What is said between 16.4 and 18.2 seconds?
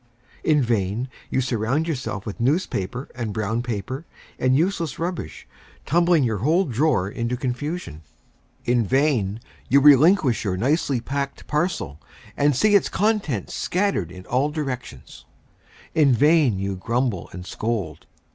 you grumble and scold.